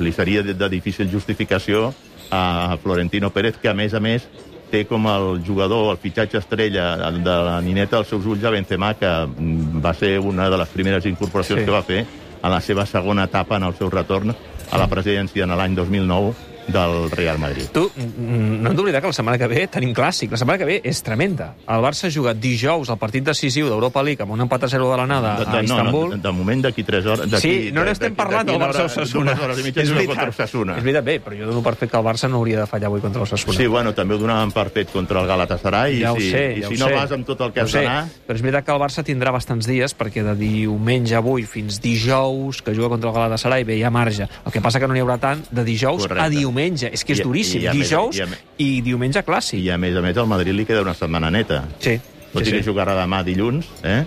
li 0.00 0.12
seria 0.12 0.42
de, 0.42 0.54
de 0.54 0.68
difícil 0.72 1.10
justificació 1.12 1.92
a 2.30 2.76
Florentino 2.82 3.30
Pérez, 3.30 3.58
que 3.60 3.68
a 3.68 3.74
més 3.74 3.92
a 3.94 4.00
més 4.00 4.24
té 4.72 4.86
com 4.88 5.04
el 5.06 5.42
jugador, 5.46 5.92
el 5.92 5.98
fitxatge 6.02 6.38
estrella 6.40 7.10
de 7.12 7.34
la 7.46 7.60
nineta 7.62 7.98
als 8.00 8.08
seus 8.10 8.24
ulls 8.26 8.42
a 8.42 8.50
Benzema, 8.50 8.94
que 8.98 9.06
mm, 9.06 9.84
va 9.84 9.92
ser 9.94 10.18
una 10.18 10.48
de 10.50 10.56
les 10.58 10.68
primeres 10.72 11.04
incorporacions 11.06 11.60
Sí. 11.60 11.64
que 11.66 11.70
va 11.70 11.82
fer 11.84 12.00
en 12.42 12.50
la 12.50 12.60
seva 12.60 12.86
segona 12.86 13.24
etapa 13.28 13.56
en 13.60 13.68
el 13.68 13.74
seu 13.76 13.90
retorn 13.92 14.34
a 14.72 14.78
la 14.80 14.88
presidència 14.88 15.44
en 15.44 15.52
l'any 15.56 15.76
2009 15.76 16.32
del 16.66 17.10
Real 17.10 17.38
Madrid. 17.38 17.66
Tu, 17.72 17.82
no 18.18 18.70
hem 18.70 18.76
d'oblidar 18.76 19.00
que 19.02 19.10
la 19.10 19.16
setmana 19.16 19.38
que 19.38 19.46
ve 19.50 19.66
tenim 19.68 19.92
clàssic. 19.94 20.30
La 20.32 20.38
setmana 20.40 20.58
que 20.58 20.64
ve 20.68 20.80
és 20.84 21.02
tremenda. 21.04 21.52
El 21.68 21.82
Barça 21.84 22.10
juga 22.10 22.32
dijous 22.34 22.88
el 22.90 22.98
partit 22.98 23.24
decisiu 23.26 23.68
d'Europa 23.68 24.02
League 24.02 24.22
amb 24.24 24.32
un 24.32 24.40
empat 24.46 24.64
a 24.64 24.68
0 24.72 24.90
de 24.90 24.96
l'anada 24.96 25.34
a 25.34 25.44
de, 25.44 25.46
no, 25.50 25.62
Istanbul. 25.62 26.08
no, 26.08 26.16
de, 26.16 26.22
de 26.22 26.32
moment 26.32 26.62
d'aquí 26.64 26.82
3 26.84 27.06
hores... 27.06 27.34
Sí, 27.42 27.70
no 27.74 27.84
n'estem 27.84 28.14
parlant 28.16 28.46
del 28.46 28.56
d'aquí 28.58 28.62
una 28.62 28.70
Barça 28.72 28.84
hora- 28.86 29.02
Osasuna. 29.04 29.34
Dues 29.34 29.44
hores 29.44 29.58
i 29.60 29.66
mitja 29.68 29.82
És 29.82 29.92
veritat. 29.92 30.38
És 30.78 30.82
veritat, 30.82 31.04
bé, 31.04 31.18
però 31.20 31.36
jo 31.38 31.46
dono 31.50 31.62
per 31.62 31.74
fet 31.76 31.90
que 31.90 31.98
el 32.00 32.04
Barça 32.04 32.28
no 32.30 32.40
hauria 32.40 32.60
de 32.60 32.66
fallar 32.66 32.88
avui 32.88 33.00
contra 33.04 33.20
l'Osasuna. 33.20 33.56
Sí, 33.58 33.66
bueno, 33.66 33.92
també 33.94 34.14
ho 34.14 34.18
donàvem 34.18 34.52
per 34.54 34.68
fet 34.74 34.90
contra 34.92 35.20
el 35.20 35.26
Galatasaray 35.28 36.00
ja 36.00 36.14
i 36.16 36.20
si, 36.24 36.30
sé, 36.30 36.44
i 36.58 36.62
ja 36.64 36.68
si 36.72 36.74
ho 36.74 36.84
no 36.84 36.88
sé. 36.88 36.94
vas 36.94 37.12
amb 37.12 37.26
tot 37.26 37.40
el 37.44 37.52
que 37.52 37.60
has 37.60 37.72
d'anar... 37.72 38.08
Però 38.26 38.36
és 38.38 38.42
veritat 38.42 38.64
que 38.66 38.72
el 38.72 38.80
Barça 38.80 39.04
tindrà 39.04 39.32
bastants 39.34 39.66
dies, 39.68 39.94
perquè 39.96 40.24
de 40.24 40.34
diumenge 40.40 41.14
avui 41.18 41.44
fins 41.44 41.80
dijous, 41.82 42.62
que 42.64 42.74
juga 42.74 42.88
contra 42.88 43.10
el 43.10 43.14
Galatasaray, 43.16 43.64
bé, 43.68 43.76
hi 43.78 43.84
ha 43.84 43.90
marge. 43.92 44.26
El 44.46 44.52
que 44.52 44.60
passa 44.64 44.80
que 44.80 44.88
no 44.88 44.94
n'hi 44.96 45.02
haurà 45.04 45.18
tant 45.20 45.44
de 45.50 45.64
dijous 45.64 46.02
Correcte. 46.06 46.24
a 46.24 46.28
diumenge. 46.32 46.53
És 46.92 47.04
que 47.04 47.12
és 47.12 47.20
I- 47.20 47.22
duríssim. 47.22 47.60
i 47.62 47.64
més- 47.66 47.72
dijous 47.76 48.16
i 48.16 48.18
i, 48.18 48.22
a 48.22 48.26
més- 48.26 48.84
diumenge 48.84 49.22
clàssic. 49.24 49.58
I 49.60 49.70
a 49.70 49.78
més 49.78 49.96
a 49.96 50.00
més 50.00 50.16
al 50.16 50.26
Madrid 50.26 50.54
li 50.54 50.64
queda 50.64 50.82
una 50.82 50.94
setmana 50.94 51.30
neta. 51.30 51.64
Sí, 51.78 51.98
Tot 52.32 52.42
sí, 52.44 52.50
i 52.50 52.52
que 52.52 52.62
sí. 52.62 52.70
jugarà 52.70 52.94
demà 52.96 53.22
dilluns, 53.24 53.66
eh? 53.82 54.04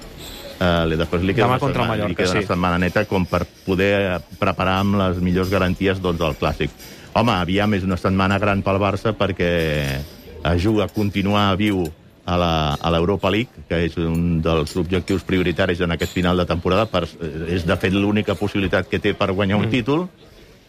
Uh, 0.60 0.90
després 0.98 1.22
li 1.22 1.36
queda, 1.36 1.46
Demà 1.46 1.58
una 1.62 1.68
setmana, 1.68 1.94
li 1.94 2.00
Mallorca, 2.02 2.16
queda 2.24 2.32
una 2.32 2.42
sí. 2.42 2.48
setmana 2.48 2.78
neta 2.80 3.06
com 3.06 3.26
per 3.30 3.46
poder 3.66 4.20
preparar 4.40 4.80
amb 4.80 4.96
les 4.98 5.20
millors 5.22 5.50
garanties 5.52 6.02
doncs, 6.02 6.20
el 6.22 6.34
Clàssic. 6.40 6.70
Home, 7.14 7.32
aviam, 7.32 7.74
és 7.76 7.84
una 7.84 7.96
setmana 7.98 8.40
gran 8.40 8.64
pel 8.64 8.80
Barça 8.82 9.14
perquè 9.14 10.00
ajuda 10.44 10.86
a 10.86 10.88
continuar 10.88 11.56
viu 11.58 11.84
a 12.26 12.36
la- 12.38 12.74
a 12.74 12.90
l'Europa 12.92 13.30
League, 13.30 13.50
que 13.70 13.86
és 13.86 13.96
un 13.98 14.42
dels 14.42 14.76
objectius 14.76 15.24
prioritaris 15.24 15.80
en 15.82 15.92
aquest 15.92 16.12
final 16.12 16.36
de 16.38 16.46
temporada. 16.46 16.86
Per, 16.86 17.04
eh, 17.04 17.56
és, 17.56 17.66
de 17.66 17.78
fet, 17.78 17.94
l'única 17.94 18.36
possibilitat 18.36 18.88
que 18.90 19.00
té 19.00 19.14
per 19.14 19.32
guanyar 19.34 19.58
un 19.58 19.68
Mm. 19.68 19.72
títol. 19.72 20.10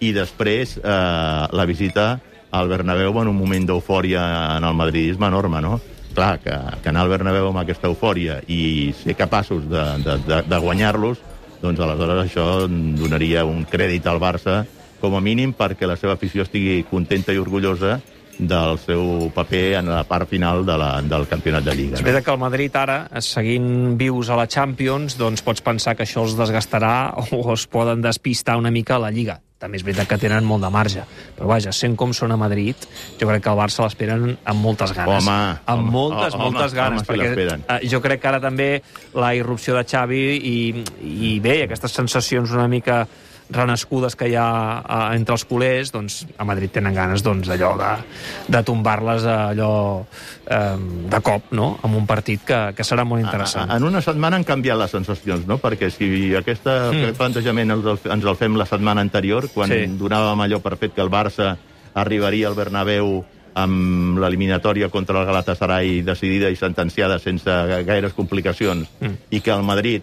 I 0.00 0.12
després 0.14 0.76
eh, 0.78 1.46
la 1.52 1.64
visita 1.66 2.20
al 2.50 2.68
Bernabéu 2.70 3.16
en 3.20 3.28
un 3.28 3.36
moment 3.36 3.66
d'eufòria 3.68 4.22
en 4.56 4.64
el 4.64 4.74
madridisme 4.74 5.26
enorme, 5.26 5.60
no? 5.60 5.80
Clar, 6.14 6.38
que, 6.42 6.54
que 6.82 6.88
anar 6.88 7.02
al 7.04 7.12
Bernabéu 7.12 7.50
amb 7.50 7.60
aquesta 7.60 7.86
eufòria 7.90 8.40
i 8.50 8.92
ser 8.96 9.14
capaços 9.18 9.66
de, 9.70 9.82
de, 10.04 10.16
de, 10.26 10.42
de 10.48 10.58
guanyar-los, 10.62 11.18
doncs 11.62 11.80
aleshores 11.82 12.22
això 12.24 12.46
donaria 12.68 13.44
un 13.44 13.64
crèdit 13.68 14.06
al 14.06 14.20
Barça, 14.22 14.62
com 15.00 15.14
a 15.14 15.20
mínim 15.22 15.52
perquè 15.54 15.86
la 15.86 15.96
seva 15.98 16.14
afició 16.16 16.42
estigui 16.46 16.80
contenta 16.90 17.34
i 17.34 17.38
orgullosa 17.38 18.00
del 18.38 18.78
seu 18.78 19.28
paper 19.34 19.80
en 19.80 19.90
la 19.90 20.04
part 20.06 20.28
final 20.30 20.64
de 20.66 20.76
la, 20.78 20.90
del 21.02 21.26
campionat 21.26 21.64
de 21.66 21.74
Lliga. 21.74 21.98
És 21.98 22.06
No? 22.06 22.22
que 22.22 22.30
el 22.30 22.38
Madrid 22.38 22.74
ara, 22.78 23.08
seguint 23.20 23.96
vius 23.98 24.30
a 24.30 24.38
la 24.38 24.46
Champions, 24.46 25.18
doncs 25.18 25.42
pots 25.42 25.62
pensar 25.62 25.96
que 25.98 26.06
això 26.06 26.22
els 26.22 26.38
desgastarà 26.38 27.14
o 27.34 27.42
es 27.52 27.66
poden 27.66 28.00
despistar 28.02 28.56
una 28.56 28.70
mica 28.70 28.96
a 28.96 29.02
la 29.02 29.10
Lliga. 29.10 29.40
També 29.58 29.74
és 29.80 29.82
veritat 29.82 30.06
que 30.06 30.16
tenen 30.22 30.44
molt 30.46 30.62
de 30.62 30.68
marge. 30.70 31.02
Però 31.34 31.48
vaja, 31.50 31.72
sent 31.74 31.96
com 31.98 32.12
són 32.14 32.30
a 32.30 32.36
Madrid, 32.38 32.84
jo 33.18 33.26
crec 33.26 33.42
que 33.42 33.50
el 33.50 33.58
Barça 33.58 33.82
l'esperen 33.82 34.36
amb 34.46 34.62
moltes 34.62 34.92
ganes. 34.94 35.26
Home, 35.26 35.38
amb 35.66 35.82
home, 35.82 35.94
moltes, 35.96 36.36
home, 36.36 36.44
moltes 36.44 36.70
home, 36.70 36.78
ganes. 36.78 37.02
si 37.02 37.10
perquè 37.10 37.48
eh, 37.58 37.88
jo 37.90 37.98
crec 38.04 38.22
que 38.22 38.28
ara 38.30 38.38
també 38.44 38.68
la 39.18 39.32
irrupció 39.34 39.74
de 39.74 39.82
Xavi 39.82 40.20
i, 40.38 40.58
i 41.02 41.32
bé, 41.42 41.64
aquestes 41.64 41.98
sensacions 41.98 42.54
una 42.54 42.68
mica 42.70 43.00
renascudes 43.50 44.14
que 44.16 44.28
hi 44.28 44.34
ha 44.36 44.48
eh, 44.82 45.16
entre 45.16 45.34
els 45.34 45.44
culers, 45.48 45.92
doncs 45.94 46.26
a 46.36 46.44
Madrid 46.44 46.70
tenen 46.74 46.94
ganes 46.94 47.22
doncs, 47.24 47.48
d'allò 47.48 47.70
de, 47.80 47.92
de 48.52 48.62
tombar-les 48.66 49.24
allò 49.24 49.72
eh, 50.46 50.76
de 51.10 51.20
cop, 51.24 51.52
no?, 51.56 51.70
amb 51.82 51.96
un 51.96 52.06
partit 52.06 52.44
que, 52.44 52.58
que 52.76 52.84
serà 52.84 53.04
molt 53.08 53.24
interessant. 53.24 53.70
A- 53.70 53.74
a- 53.74 53.80
En 53.80 53.84
una 53.88 54.02
setmana 54.04 54.36
han 54.36 54.44
canviat 54.44 54.78
les 54.78 54.90
sensacions, 54.90 55.46
no? 55.48 55.56
Perquè 55.62 55.90
si 55.94 56.34
aquesta, 56.36 56.90
mm. 56.92 57.00
aquest 57.02 57.18
plantejament 57.18 57.70
ens 57.78 57.86
el, 57.94 57.98
ens 58.18 58.24
el 58.28 58.36
fem 58.36 58.56
la 58.60 58.66
setmana 58.68 59.00
anterior, 59.04 59.48
quan 59.54 59.68
Sí. 59.72 59.84
donàvem 60.00 60.44
allò 60.44 60.60
per 60.60 60.76
fet 60.76 60.94
que 60.94 61.00
el 61.04 61.10
Barça 61.10 61.56
arribaria 61.94 62.48
al 62.48 62.54
Bernabéu 62.54 63.24
amb 63.58 64.18
l'eliminatòria 64.22 64.88
contra 64.88 65.18
el 65.18 65.26
Galatasaray 65.26 66.02
decidida 66.06 66.50
i 66.52 66.56
sentenciada 66.56 67.18
sense 67.18 67.48
ga- 67.50 67.80
gaires 67.82 68.12
complicacions, 68.14 68.86
mm. 69.00 69.16
i 69.34 69.40
que 69.40 69.50
el 69.50 69.64
Madrid 69.66 70.02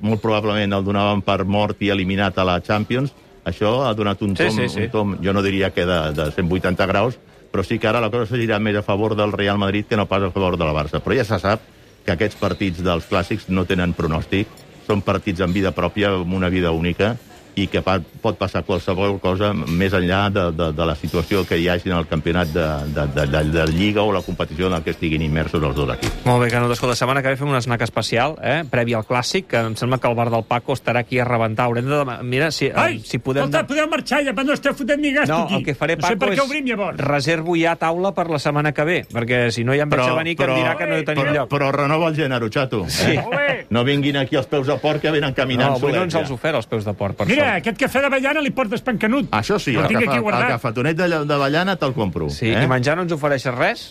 molt 0.00 0.20
probablement 0.22 0.72
el 0.76 0.84
donaven 0.84 1.22
per 1.26 1.44
mort 1.44 1.80
i 1.82 1.90
eliminat 1.90 2.38
a 2.38 2.44
la 2.46 2.60
Champions, 2.64 3.12
això 3.44 3.84
ha 3.86 3.94
donat 3.94 4.20
un 4.22 4.36
Sí, 4.36 4.44
tom, 4.44 4.56
sí, 4.56 4.68
sí. 4.68 4.82
un 4.86 4.90
tom 4.92 5.16
jo 5.24 5.32
no 5.32 5.42
diria 5.42 5.70
que 5.74 5.86
de, 5.86 5.98
de 6.14 6.30
180 6.36 6.86
graus, 6.86 7.18
però 7.50 7.64
sí 7.64 7.78
que 7.78 7.88
ara 7.88 8.00
la 8.04 8.10
cosa 8.12 8.36
girà 8.36 8.58
més 8.60 8.76
a 8.76 8.82
favor 8.84 9.16
del 9.16 9.32
Real 9.32 9.58
Madrid 9.58 9.86
que 9.88 9.96
no 9.96 10.06
pas 10.06 10.22
a 10.22 10.30
favor 10.30 10.58
de 10.58 10.64
la 10.68 10.74
Barça. 10.76 11.00
Però 11.00 11.16
ja 11.16 11.24
se 11.24 11.38
sap 11.40 11.62
que 12.04 12.12
aquests 12.12 12.36
partits 12.40 12.82
dels 12.84 13.08
clàssics 13.08 13.48
no 13.48 13.64
tenen 13.68 13.94
pronòstic, 13.96 14.48
són 14.86 15.02
partits 15.04 15.40
amb 15.44 15.54
vida 15.56 15.72
pròpia, 15.76 16.14
amb 16.20 16.34
una 16.34 16.48
vida 16.48 16.70
única, 16.72 17.16
i 17.56 17.66
que 17.66 17.80
pa, 17.82 17.98
pot 18.22 18.36
passar 18.38 18.62
qualsevol 18.66 19.16
cosa 19.22 19.52
més 19.54 19.92
enllà 19.96 20.28
de, 20.30 20.44
de, 20.52 20.70
de 20.76 20.86
la 20.86 20.94
situació 20.98 21.44
que 21.48 21.56
hi 21.58 21.68
hagi 21.68 21.90
en 21.90 21.96
el 21.98 22.06
campionat 22.06 22.52
de, 22.54 22.66
de, 22.94 23.06
de, 23.16 23.26
de, 23.32 23.42
de 23.54 23.66
Lliga 23.72 24.02
o 24.02 24.12
la 24.12 24.22
competició 24.22 24.66
en 24.68 24.72
la 24.76 24.80
que 24.84 24.90
estiguin 24.94 25.22
immersos 25.22 25.62
els 25.62 25.74
dos 25.76 25.90
equips. 25.96 26.20
Molt 26.26 26.44
bé, 26.44 26.50
Canut, 26.52 26.72
escolta, 26.74 26.96
setmana 26.98 27.22
que 27.22 27.32
ve 27.34 27.36
fem 27.40 27.48
un 27.50 27.58
snack 27.60 27.82
especial, 27.88 28.36
eh, 28.42 28.62
previ 28.70 28.94
al 28.94 29.06
Clàssic, 29.08 29.46
que 29.50 29.62
em 29.70 29.76
sembla 29.78 29.98
que 29.98 30.08
el 30.10 30.14
bar 30.18 30.28
del 30.30 30.44
Paco 30.48 30.76
estarà 30.76 31.00
aquí 31.06 31.18
a 31.18 31.24
rebentar. 31.28 31.66
Haurem 31.68 31.88
de... 31.88 32.02
Mira, 32.22 32.50
si, 32.52 32.66
eh, 32.66 32.72
Ai, 32.76 33.00
si 33.04 33.18
podem... 33.18 33.44
escolta, 33.48 33.66
podeu 33.66 33.88
marxar 33.90 34.22
ja, 34.26 34.34
però 34.36 34.46
no 34.52 34.56
esteu 34.58 34.74
fotent 34.78 35.00
ni 35.02 35.12
gasto 35.16 35.32
No, 35.34 35.44
aquí. 35.46 35.54
el 35.60 35.64
que 35.66 35.74
faré, 35.74 35.96
no 35.96 36.06
sé 36.06 36.14
Paco, 36.16 36.26
per 36.26 36.38
què 36.38 36.44
obrim 36.44 36.66
llavors. 36.70 36.98
reservo 37.00 37.56
ja 37.58 37.74
taula 37.80 38.12
per 38.14 38.28
la 38.30 38.38
setmana 38.38 38.72
que 38.76 38.84
ve, 38.88 38.98
perquè 39.10 39.48
si 39.54 39.64
no 39.64 39.74
ja 39.76 39.86
em 39.86 39.90
veig 39.92 40.04
a 40.06 40.14
venir 40.20 40.36
que 40.36 40.44
em 40.48 40.54
dirà 40.56 40.76
que 40.78 40.86
no 40.90 41.00
tenim 41.04 41.24
però, 41.24 41.34
lloc. 41.40 41.50
Però 41.52 41.70
renova 41.74 42.08
el 42.12 42.16
gènere, 42.18 42.48
xato. 42.52 42.84
Sí. 42.88 43.16
Eh? 43.18 43.47
No 43.70 43.82
vinguin 43.84 44.16
aquí 44.16 44.36
els 44.40 44.46
peus 44.48 44.66
de 44.66 44.76
porc 44.80 45.02
que 45.02 45.10
venen 45.12 45.34
caminant 45.36 45.74
No, 45.74 45.76
avui 45.76 45.92
no 45.92 46.02
ens 46.06 46.14
els 46.16 46.30
ofert 46.32 46.56
els 46.56 46.66
peus 46.66 46.84
de 46.88 46.94
porc, 46.96 47.16
per 47.18 47.26
Mira, 47.28 47.44
sort. 47.44 47.56
aquest 47.60 47.78
cafè 47.82 48.00
d'avellana 48.00 48.40
li 48.40 48.50
portes 48.50 48.80
pan 48.80 48.96
canut. 48.98 49.28
Això 49.36 49.58
sí, 49.60 49.74
el 49.74 49.84
el, 49.84 49.84
aquí 49.84 49.94
el 50.16 50.46
cafetonet 50.54 50.96
de, 50.96 51.08
lla- 51.08 51.24
d'avellana 51.28 51.76
te'l 51.76 51.92
compro. 51.92 52.30
Sí, 52.32 52.48
eh? 52.48 52.62
i 52.64 52.66
menjar 52.70 52.96
no 52.96 53.02
ens 53.04 53.12
ofereixes 53.12 53.54
res? 53.54 53.82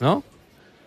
No? 0.00 0.22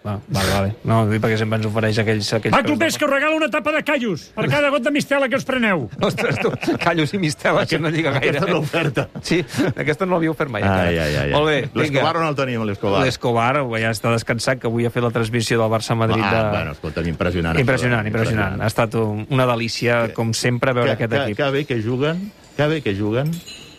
Va, 0.01 0.15
vale, 0.33 0.49
vale. 0.49 0.69
No, 0.89 1.03
dir 1.05 1.19
perquè 1.21 1.35
sempre 1.37 1.59
ens 1.59 1.67
ofereix 1.69 1.99
aquells... 2.01 2.25
aquells 2.33 2.55
Va, 2.55 2.61
ves 2.81 2.95
que 2.97 3.05
us 3.05 3.11
regalo 3.11 3.35
una 3.37 3.51
tapa 3.53 3.69
de 3.75 3.83
callos 3.85 4.23
per 4.33 4.47
cada 4.49 4.71
got 4.73 4.81
de 4.87 4.89
mistela 4.95 5.27
que 5.29 5.37
us 5.37 5.45
preneu. 5.45 5.83
Ostres, 6.01 6.39
tu, 6.41 6.49
callos 6.81 7.13
i 7.13 7.19
mistela, 7.21 7.67
que 7.69 7.77
no 7.77 7.91
lliga 7.93 8.15
gaire. 8.15 8.39
Aquesta 8.39 8.49
és 8.49 8.55
l'oferta. 8.55 9.05
Sí, 9.21 9.37
aquesta 9.75 10.07
no 10.09 10.15
l'havia 10.15 10.33
ofert 10.33 10.49
mai. 10.49 10.65
Ai, 10.65 10.97
ai, 10.97 10.97
ai. 11.05 11.15
ai. 11.27 11.31
Molt 11.35 11.51
bé, 11.51 11.59
L'Escobar 11.77 12.15
on 12.17 12.25
el 12.31 12.39
tenim, 12.39 12.65
l'Escobar? 12.65 13.03
L'Escobar 13.05 13.51
ja 13.77 13.93
està 13.93 14.15
descansat, 14.17 14.57
que 14.63 14.71
avui 14.71 14.89
ha 14.89 14.93
fet 14.93 15.05
la 15.05 15.13
transmissió 15.13 15.61
del 15.61 15.69
Barça-Madrid. 15.69 16.25
Ah, 16.25 16.33
de... 16.33 16.43
bueno, 16.57 16.71
escolta, 16.79 17.05
impressionant. 17.05 17.61
Impressionant, 17.61 18.01
això, 18.01 18.13
impressionant. 18.15 18.57
Ha 18.61 18.73
estat 18.73 18.97
un- 18.97 19.27
una 19.29 19.45
delícia, 19.53 20.07
com 20.17 20.33
sempre, 20.33 20.73
veure 20.73 20.95
que, 20.97 21.05
aquest 21.05 21.13
que, 21.13 21.23
equip. 21.29 21.37
que 21.43 21.51
bé 21.59 21.65
que 21.69 21.81
juguen, 21.85 22.31
que 22.57 22.67
bé 22.73 22.81
que 22.81 22.97
juguen, 22.97 23.29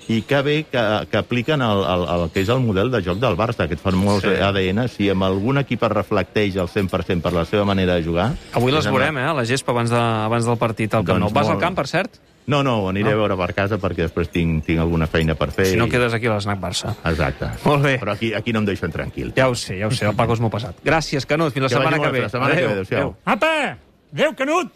i 0.08 0.22
que 0.22 0.40
bé 0.42 0.64
que, 0.64 0.82
que 1.10 1.16
apliquen 1.16 1.62
el, 1.62 1.84
el, 1.84 2.02
el 2.14 2.30
que 2.34 2.40
és 2.42 2.48
el 2.50 2.60
model 2.60 2.90
de 2.90 3.02
joc 3.02 3.18
del 3.22 3.36
Barça, 3.38 3.68
que 3.68 3.74
et 3.74 3.80
fan 3.80 3.94
molts 3.96 4.24
Sí. 4.26 4.34
ADN. 4.42 4.88
Si 4.88 5.08
amb 5.10 5.22
algun 5.24 5.58
equip 5.62 5.82
es 5.82 5.92
reflecteix 5.92 6.56
al 6.58 6.68
100% 6.68 7.22
per 7.22 7.32
la 7.32 7.44
seva 7.44 7.64
manera 7.64 7.94
de 7.94 8.02
jugar... 8.04 8.32
Avui 8.54 8.72
les 8.72 8.84
veurem, 8.86 9.16
eh, 9.18 9.28
a 9.30 9.32
la 9.34 9.44
gespa, 9.46 9.72
abans, 9.72 9.90
de, 9.90 9.96
abans 10.02 10.44
del 10.46 10.58
partit 10.58 10.92
al 10.94 11.04
Camp 11.04 11.20
Doncs 11.20 11.32
Nou. 11.32 11.38
Vas 11.38 11.46
al 11.48 11.54
molt. 11.54 11.62
camp, 11.64 11.76
per 11.76 11.86
cert? 11.88 12.18
No, 12.44 12.64
no, 12.66 12.88
aniré 12.90 13.12
No? 13.12 13.14
a 13.14 13.20
veure 13.20 13.36
per 13.38 13.52
casa 13.54 13.78
perquè 13.78 14.02
després 14.08 14.28
tinc, 14.28 14.64
tinc 14.66 14.80
alguna 14.82 15.06
feina 15.06 15.36
per 15.38 15.52
fer. 15.54 15.66
Si 15.70 15.76
no 15.78 15.86
i- 15.86 15.90
quedes 15.90 16.12
aquí 16.12 16.26
a 16.26 16.34
l'Snac 16.34 16.58
Barça. 16.58 16.96
Exacte. 17.06 17.46
Molt 17.64 17.84
bé. 17.86 18.00
Però 18.02 18.10
aquí, 18.16 18.32
aquí 18.34 18.52
no 18.52 18.58
em 18.58 18.66
deixen 18.66 18.90
tranquil. 18.90 19.30
Ja 19.36 19.48
ho 19.48 19.54
sé, 19.54 19.78
ja 19.78 19.86
ho 19.86 19.92
sé, 19.94 20.06
el 20.10 20.16
Paco 20.18 20.34
és 20.34 20.40
molt 20.42 20.52
pesat. 20.52 20.74
Gràcies, 20.84 21.24
Canut, 21.24 21.52
fins 21.54 21.62
la 21.62 21.68
Que 21.70 21.74
setmana 21.78 22.02
que 22.02 22.10
ve. 22.10 22.20
la 22.26 22.28
setmana 22.28 22.54
que 22.56 22.66
ve, 22.66 22.72
adéu-siau. 22.72 23.14
Apa! 23.24 23.78
Adéu, 24.12 24.34
Canut! 24.34 24.72